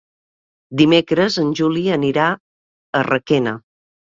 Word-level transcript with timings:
Dimecres 0.81 1.37
en 1.43 1.53
Juli 1.61 1.85
anirà 1.99 2.27
a 3.03 3.07
Requena. 3.11 3.57